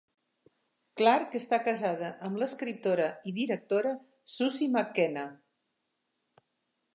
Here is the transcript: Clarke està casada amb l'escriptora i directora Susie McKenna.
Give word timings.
Clarke 1.01 1.37
està 1.43 1.59
casada 1.67 2.09
amb 2.29 2.41
l'escriptora 2.43 3.11
i 3.33 3.35
directora 3.41 3.93
Susie 4.37 4.71
McKenna. 4.75 5.27